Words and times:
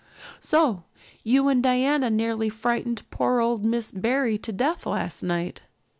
"So 0.39 0.83
you 1.23 1.47
and 1.47 1.61
Diana 1.61 2.09
nearly 2.09 2.49
frightened 2.49 3.03
poor 3.11 3.39
old 3.39 3.63
Miss 3.67 3.91
Barry 3.91 4.39
to 4.39 4.51
death 4.51 4.87
last 4.87 5.21
night?" 5.21 5.61